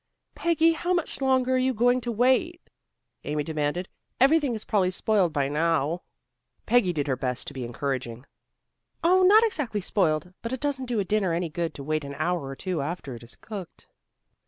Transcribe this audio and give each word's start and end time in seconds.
"Peggy, 0.33 0.73
how 0.73 0.95
much 0.95 1.21
longer 1.21 1.53
are 1.53 1.57
you 1.59 1.75
going 1.75 2.01
to 2.01 2.11
wait?" 2.11 2.59
Amy 3.23 3.43
demanded. 3.43 3.87
"Everything 4.19 4.55
is 4.55 4.65
probably 4.65 4.89
spoiled 4.89 5.31
by 5.31 5.47
now." 5.47 6.01
Peggy 6.65 6.91
did 6.91 7.05
her 7.05 7.15
best 7.15 7.45
to 7.45 7.53
be 7.53 7.63
encouraging. 7.63 8.25
"Oh, 9.03 9.21
not 9.21 9.43
exactly 9.45 9.79
spoiled. 9.79 10.33
But 10.41 10.53
it 10.53 10.59
doesn't 10.59 10.87
do 10.87 10.99
a 10.99 11.05
dinner 11.05 11.33
any 11.33 11.49
good 11.49 11.75
to 11.75 11.83
wait 11.83 12.03
an 12.03 12.15
hour 12.15 12.47
or 12.47 12.55
two 12.55 12.81
after 12.81 13.13
it 13.13 13.21
is 13.21 13.35
cooked." 13.35 13.89